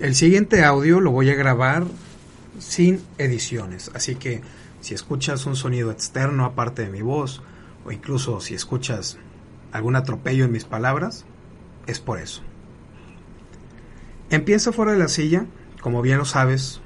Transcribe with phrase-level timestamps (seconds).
[0.00, 1.84] El siguiente audio lo voy a grabar
[2.58, 4.42] sin ediciones, así que
[4.80, 7.42] si escuchas un sonido externo aparte de mi voz,
[7.84, 9.18] o incluso si escuchas
[9.70, 11.24] algún atropello en mis palabras,
[11.86, 12.42] es por eso.
[14.30, 15.46] Empieza fuera de la silla,
[15.80, 16.80] como bien lo sabes,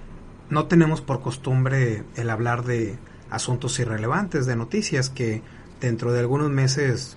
[0.50, 2.98] no tenemos por costumbre el hablar de
[3.30, 5.40] asuntos irrelevantes, de noticias que
[5.80, 7.16] dentro de algunos meses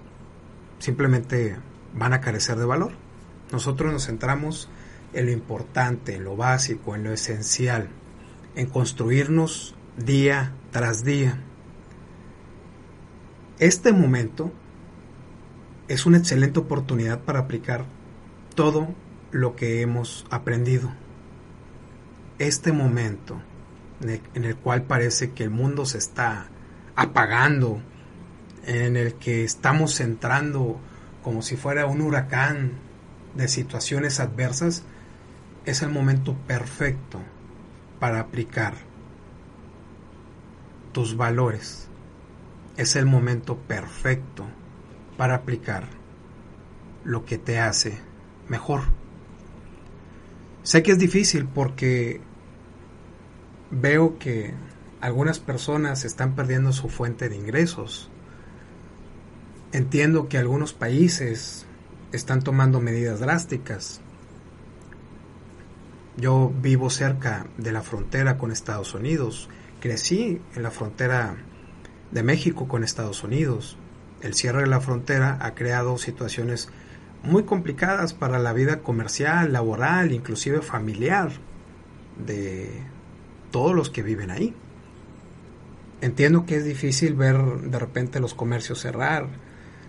[0.79, 1.57] simplemente
[1.93, 2.93] van a carecer de valor.
[3.51, 4.69] Nosotros nos centramos
[5.13, 7.89] en lo importante, en lo básico, en lo esencial,
[8.55, 11.39] en construirnos día tras día.
[13.59, 14.51] Este momento
[15.87, 17.85] es una excelente oportunidad para aplicar
[18.55, 18.87] todo
[19.31, 20.91] lo que hemos aprendido.
[22.39, 23.41] Este momento
[24.01, 26.47] en el cual parece que el mundo se está
[26.95, 27.81] apagando,
[28.65, 30.79] en el que estamos entrando
[31.23, 32.71] como si fuera un huracán
[33.35, 34.83] de situaciones adversas,
[35.65, 37.19] es el momento perfecto
[37.99, 38.73] para aplicar
[40.91, 41.87] tus valores.
[42.77, 44.45] Es el momento perfecto
[45.17, 45.87] para aplicar
[47.03, 47.99] lo que te hace
[48.47, 48.81] mejor.
[50.63, 52.21] Sé que es difícil porque
[53.71, 54.53] veo que
[54.99, 58.09] algunas personas están perdiendo su fuente de ingresos.
[59.71, 61.65] Entiendo que algunos países
[62.11, 64.01] están tomando medidas drásticas.
[66.17, 69.49] Yo vivo cerca de la frontera con Estados Unidos.
[69.79, 71.35] Crecí en la frontera
[72.11, 73.77] de México con Estados Unidos.
[74.21, 76.69] El cierre de la frontera ha creado situaciones
[77.23, 81.31] muy complicadas para la vida comercial, laboral, inclusive familiar
[82.25, 82.69] de
[83.51, 84.53] todos los que viven ahí.
[86.01, 89.27] Entiendo que es difícil ver de repente los comercios cerrar,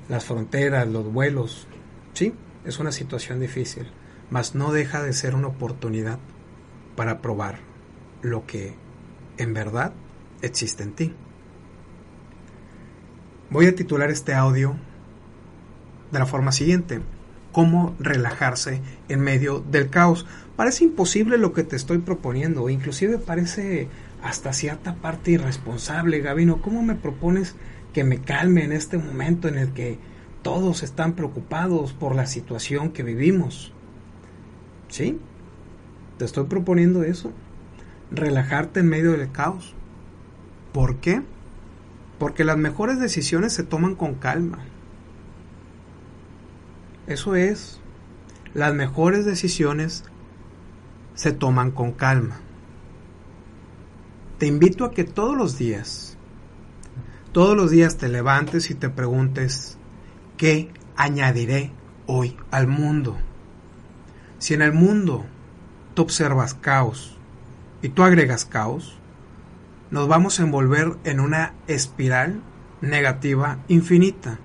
[0.08, 1.66] las fronteras, los vuelos.
[2.12, 3.90] Sí, es una situación difícil,
[4.32, 6.18] mas no deja de ser una oportunidad
[6.96, 7.58] para probar
[8.22, 8.74] lo que
[9.36, 9.92] en verdad
[10.40, 11.14] existe en ti.
[13.50, 14.74] Voy a titular este audio
[16.10, 17.02] de la forma siguiente.
[17.52, 20.24] Cómo relajarse en medio del caos.
[20.56, 23.88] Parece imposible lo que te estoy proponiendo, inclusive parece
[24.22, 26.62] hasta cierta parte irresponsable, Gabino.
[26.62, 27.54] ¿Cómo me propones
[27.92, 29.98] que me calme en este momento en el que
[30.40, 33.74] todos están preocupados por la situación que vivimos?
[34.92, 35.18] ¿Sí?
[36.18, 37.32] Te estoy proponiendo eso.
[38.10, 39.74] Relajarte en medio del caos.
[40.74, 41.22] ¿Por qué?
[42.18, 44.58] Porque las mejores decisiones se toman con calma.
[47.06, 47.80] Eso es.
[48.52, 50.04] Las mejores decisiones
[51.14, 52.40] se toman con calma.
[54.36, 56.18] Te invito a que todos los días,
[57.32, 59.78] todos los días te levantes y te preguntes,
[60.36, 61.70] ¿qué añadiré
[62.06, 63.16] hoy al mundo?
[64.42, 65.24] Si en el mundo
[65.94, 67.16] tú observas caos
[67.80, 68.96] y tú agregas caos,
[69.92, 72.42] nos vamos a envolver en una espiral
[72.80, 74.40] negativa infinita.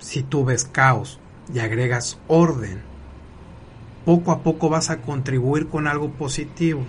[0.00, 1.20] Si tú ves caos
[1.54, 2.82] y agregas orden,
[4.04, 6.82] poco a poco vas a contribuir con algo positivo.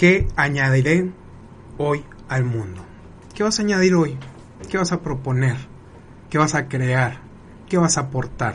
[0.00, 1.12] ¿Qué añadiré
[1.76, 2.80] hoy al mundo?
[3.34, 4.16] ¿Qué vas a añadir hoy?
[4.70, 5.58] ¿Qué vas a proponer?
[6.30, 7.18] ¿Qué vas a crear?
[7.68, 8.54] ¿Qué vas a aportar?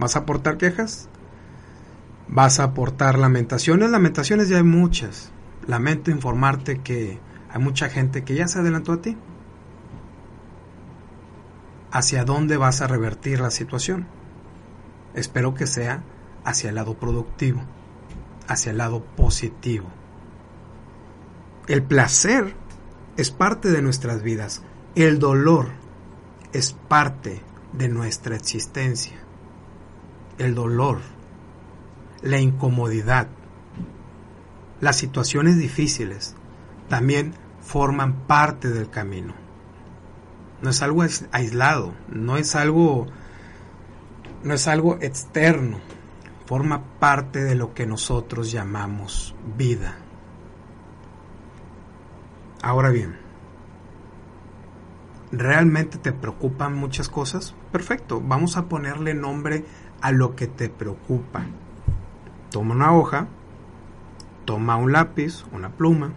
[0.00, 1.08] ¿Vas a aportar quejas?
[2.26, 3.90] ¿Vas a aportar lamentaciones?
[3.90, 5.30] Lamentaciones ya hay muchas.
[5.68, 9.16] Lamento informarte que hay mucha gente que ya se adelantó a ti.
[11.92, 14.08] ¿Hacia dónde vas a revertir la situación?
[15.14, 16.02] Espero que sea
[16.44, 17.60] hacia el lado productivo,
[18.48, 19.86] hacia el lado positivo.
[21.68, 22.54] El placer
[23.16, 24.62] es parte de nuestras vidas.
[24.94, 25.70] El dolor
[26.52, 29.16] es parte de nuestra existencia.
[30.38, 31.00] El dolor,
[32.22, 33.28] la incomodidad,
[34.80, 36.36] las situaciones difíciles
[36.88, 39.34] también forman parte del camino.
[40.62, 41.02] No es algo
[41.32, 43.08] aislado, no es algo
[44.44, 45.78] no es algo externo,
[46.46, 49.96] forma parte de lo que nosotros llamamos vida.
[52.66, 53.14] Ahora bien,
[55.30, 57.54] ¿realmente te preocupan muchas cosas?
[57.70, 59.64] Perfecto, vamos a ponerle nombre
[60.00, 61.44] a lo que te preocupa.
[62.50, 63.28] Toma una hoja,
[64.46, 66.14] toma un lápiz, una pluma,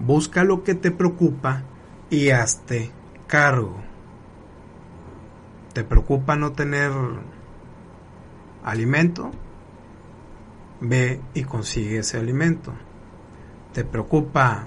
[0.00, 1.62] busca lo que te preocupa
[2.10, 2.90] y hazte
[3.26, 3.76] cargo.
[5.72, 6.92] ¿Te preocupa no tener
[8.62, 9.30] alimento?
[10.82, 12.74] Ve y consigue ese alimento.
[13.72, 14.66] ¿Te preocupa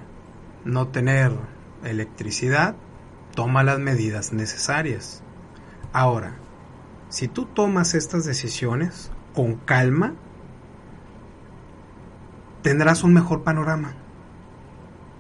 [0.66, 1.32] no tener
[1.84, 2.76] electricidad,
[3.36, 5.24] toma las medidas necesarias.
[5.94, 6.36] Ahora,
[7.10, 10.16] si tú tomas estas decisiones con calma,
[12.64, 13.94] tendrás un mejor panorama.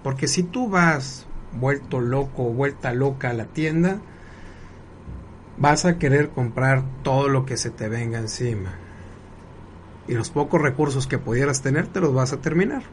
[0.03, 3.99] Porque si tú vas vuelto loco, vuelta loca a la tienda,
[5.57, 8.73] vas a querer comprar todo lo que se te venga encima.
[10.07, 12.83] Y los pocos recursos que pudieras tener te los vas a terminar.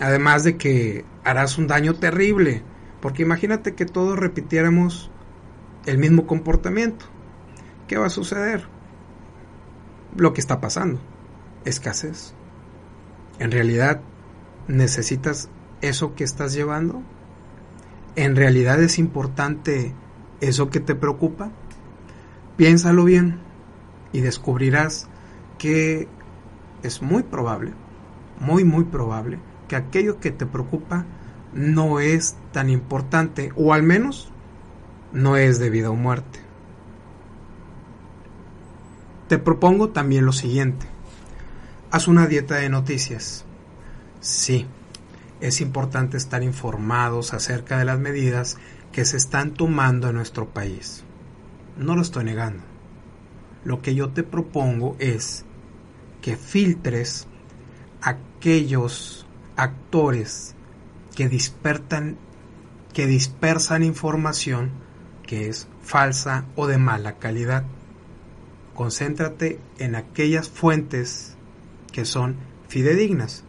[0.00, 2.62] Además de que harás un daño terrible,
[3.00, 5.10] porque imagínate que todos repitiéramos
[5.86, 7.06] el mismo comportamiento.
[7.88, 8.64] ¿Qué va a suceder?
[10.16, 11.00] Lo que está pasando,
[11.64, 12.34] escasez.
[13.38, 14.00] En realidad,
[14.68, 15.48] ¿necesitas
[15.80, 17.02] eso que estás llevando?
[18.14, 19.94] ¿En realidad es importante
[20.40, 21.50] eso que te preocupa?
[22.56, 23.40] Piénsalo bien
[24.12, 25.08] y descubrirás
[25.58, 26.08] que
[26.82, 27.72] es muy probable,
[28.38, 29.38] muy muy probable,
[29.72, 31.06] que aquello que te preocupa
[31.54, 34.30] no es tan importante o al menos
[35.14, 36.40] no es de vida o muerte.
[39.28, 40.84] Te propongo también lo siguiente.
[41.90, 43.46] Haz una dieta de noticias.
[44.20, 44.66] Sí,
[45.40, 48.58] es importante estar informados acerca de las medidas
[48.92, 51.02] que se están tomando en nuestro país.
[51.78, 52.62] No lo estoy negando.
[53.64, 55.46] Lo que yo te propongo es
[56.20, 57.26] que filtres
[58.02, 59.26] aquellos
[59.56, 60.54] actores
[61.14, 61.28] que
[62.92, 64.70] que dispersan información
[65.22, 67.64] que es falsa o de mala calidad.
[68.74, 71.36] Concéntrate en aquellas fuentes
[71.92, 72.36] que son
[72.68, 73.44] fidedignas.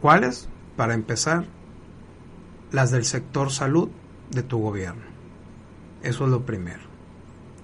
[0.00, 0.48] ¿Cuáles?
[0.76, 1.46] Para empezar,
[2.72, 3.90] las del sector salud
[4.30, 5.04] de tu gobierno.
[6.02, 6.82] Eso es lo primero.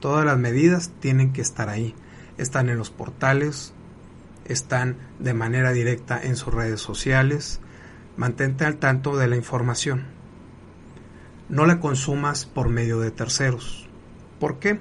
[0.01, 1.95] Todas las medidas tienen que estar ahí.
[2.39, 3.75] Están en los portales,
[4.51, 7.61] están de manera directa en sus redes sociales.
[8.17, 10.05] Mantente al tanto de la información.
[11.49, 13.89] No la consumas por medio de terceros.
[14.39, 14.81] ¿Por qué?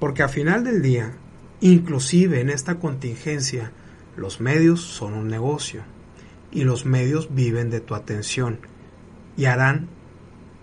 [0.00, 1.12] Porque a final del día,
[1.60, 3.72] inclusive en esta contingencia,
[4.16, 5.82] los medios son un negocio
[6.50, 8.60] y los medios viven de tu atención
[9.36, 9.88] y harán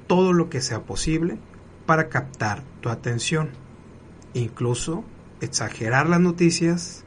[0.07, 1.37] todo lo que sea posible
[1.85, 3.49] para captar tu atención,
[4.33, 5.03] incluso
[5.41, 7.03] exagerar las noticias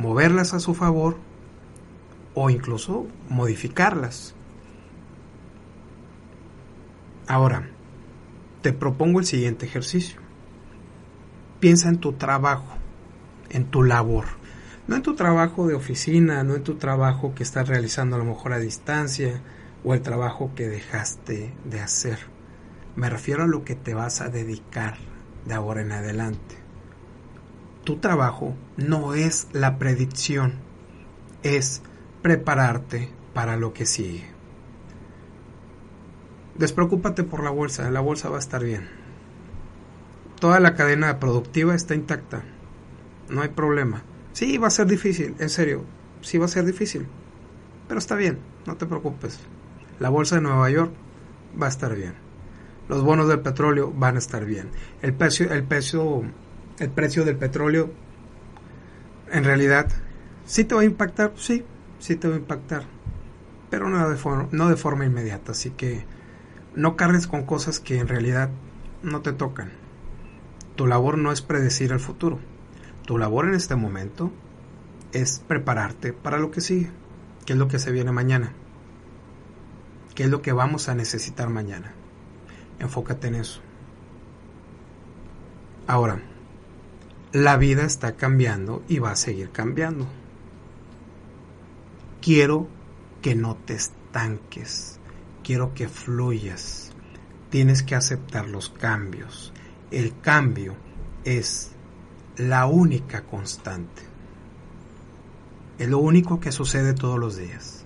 [0.00, 1.18] moverlas a su favor
[2.34, 4.34] o incluso modificarlas.
[7.26, 7.68] Ahora,
[8.62, 10.18] te propongo el siguiente ejercicio.
[11.60, 12.78] Piensa en tu trabajo,
[13.50, 14.24] en tu labor.
[14.88, 18.24] No en tu trabajo de oficina, no en tu trabajo que estás realizando a lo
[18.24, 19.42] mejor a distancia
[19.84, 22.18] o el trabajo que dejaste de hacer.
[22.96, 24.96] Me refiero a lo que te vas a dedicar
[25.46, 26.59] de ahora en adelante
[27.90, 30.52] tu trabajo no es la predicción,
[31.42, 31.82] es
[32.22, 34.30] prepararte para lo que sigue.
[36.54, 38.88] Despreocúpate por la bolsa, la bolsa va a estar bien.
[40.38, 42.44] Toda la cadena productiva está intacta,
[43.28, 44.04] no hay problema.
[44.34, 45.84] Sí, va a ser difícil, en serio,
[46.20, 47.08] sí va a ser difícil,
[47.88, 49.40] pero está bien, no te preocupes.
[49.98, 50.92] La bolsa de Nueva York
[51.60, 52.14] va a estar bien.
[52.88, 54.68] Los bonos del petróleo van a estar bien.
[55.02, 56.22] El precio, el precio
[56.80, 57.90] el precio del petróleo,
[59.30, 59.86] en realidad,
[60.44, 61.64] sí te va a impactar, sí,
[62.00, 62.84] sí te va a impactar,
[63.68, 66.04] pero no de, forma, no de forma inmediata, así que
[66.74, 68.50] no cargues con cosas que en realidad
[69.02, 69.70] no te tocan.
[70.74, 72.40] Tu labor no es predecir el futuro,
[73.04, 74.32] tu labor en este momento
[75.12, 76.90] es prepararte para lo que sigue,
[77.44, 78.52] qué es lo que se viene mañana,
[80.14, 81.92] qué es lo que vamos a necesitar mañana.
[82.78, 83.60] Enfócate en eso.
[85.86, 86.22] Ahora,
[87.32, 90.06] la vida está cambiando y va a seguir cambiando.
[92.20, 92.68] Quiero
[93.22, 94.98] que no te estanques,
[95.44, 96.92] quiero que fluyas.
[97.50, 99.52] Tienes que aceptar los cambios.
[99.90, 100.76] El cambio
[101.24, 101.72] es
[102.36, 104.02] la única constante.
[105.78, 107.84] Es lo único que sucede todos los días.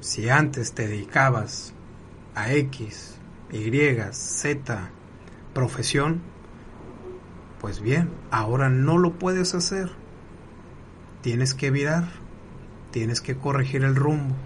[0.00, 1.72] Si antes te dedicabas
[2.34, 3.16] a X,
[3.52, 4.90] Y, Z,
[5.54, 6.22] profesión,
[7.66, 9.90] pues bien, ahora no lo puedes hacer.
[11.20, 12.04] Tienes que virar,
[12.92, 14.36] tienes que corregir el rumbo.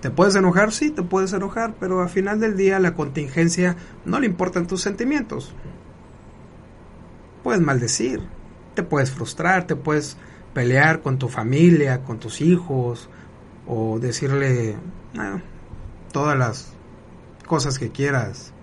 [0.00, 0.72] ¿Te puedes enojar?
[0.72, 4.80] Sí, te puedes enojar, pero al final del día la contingencia no le importan tus
[4.80, 5.52] sentimientos.
[7.42, 8.22] Puedes maldecir,
[8.72, 10.16] te puedes frustrar, te puedes
[10.54, 13.10] pelear con tu familia, con tus hijos,
[13.66, 14.76] o decirle
[15.18, 15.36] ah,
[16.12, 16.72] todas las
[17.46, 18.54] cosas que quieras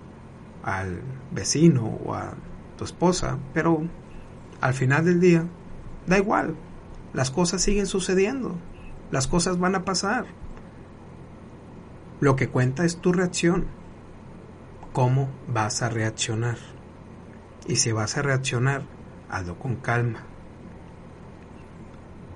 [0.64, 2.34] al vecino o a
[2.80, 3.82] tu esposa, pero
[4.62, 5.44] al final del día,
[6.06, 6.56] da igual,
[7.12, 8.56] las cosas siguen sucediendo,
[9.10, 10.24] las cosas van a pasar.
[12.20, 13.66] Lo que cuenta es tu reacción.
[14.94, 16.56] ¿Cómo vas a reaccionar?
[17.66, 18.84] Y si vas a reaccionar,
[19.28, 20.22] hazlo con calma.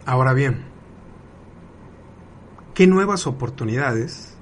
[0.04, 0.62] Ahora bien,
[2.74, 4.36] ¿qué nuevas oportunidades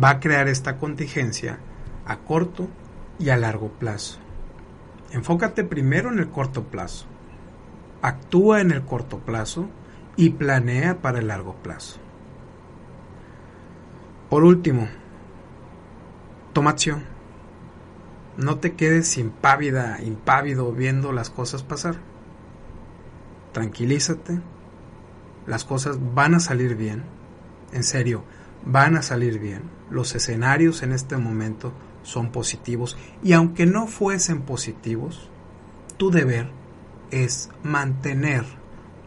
[0.00, 1.58] va a crear esta contingencia
[2.06, 2.68] a corto
[3.20, 4.18] y a largo plazo?
[5.12, 7.06] Enfócate primero en el corto plazo.
[8.02, 9.68] Actúa en el corto plazo
[10.16, 11.98] y planea para el largo plazo.
[14.28, 14.88] Por último,
[16.52, 17.04] toma acción.
[18.36, 21.96] No te quedes impávida, impávido viendo las cosas pasar.
[23.52, 24.40] Tranquilízate.
[25.46, 27.02] Las cosas van a salir bien.
[27.72, 28.24] En serio,
[28.64, 29.62] van a salir bien.
[29.90, 35.30] Los escenarios en este momento son positivos y aunque no fuesen positivos,
[35.96, 36.50] tu deber
[37.10, 38.44] es mantener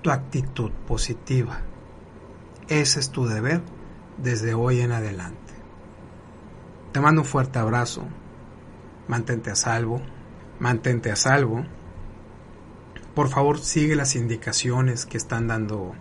[0.02, 1.62] tu actitud positiva.
[2.68, 3.62] Ese es tu deber
[4.18, 5.54] desde hoy en adelante.
[6.92, 8.06] Te mando un fuerte abrazo.
[9.08, 10.02] Mantente a salvo.
[10.60, 11.66] Mantente a salvo.
[13.16, 15.94] Por favor, sigue las indicaciones que están dando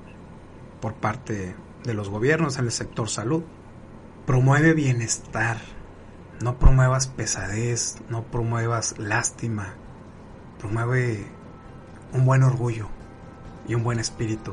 [0.80, 3.42] por parte de los gobiernos en el sector salud.
[4.26, 5.58] Promueve bienestar.
[6.42, 9.74] No promuevas pesadez, no promuevas lástima.
[10.58, 11.24] Promueve
[12.12, 12.88] un buen orgullo
[13.68, 14.52] y un buen espíritu.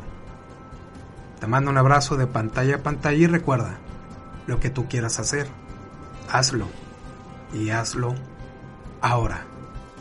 [1.39, 3.79] Te mando un abrazo de pantalla a pantalla y recuerda,
[4.45, 5.47] lo que tú quieras hacer,
[6.31, 6.67] hazlo
[7.55, 8.13] y hazlo
[9.01, 9.45] ahora.